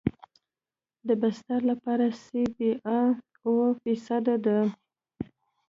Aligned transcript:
د 1.07 1.09
بستر 1.21 1.59
لپاره 1.71 2.05
سی 2.23 2.43
بي 2.55 2.71
ار 2.97 3.13
اوه 3.45 3.67
فیصده 3.81 4.35
دی 4.45 4.59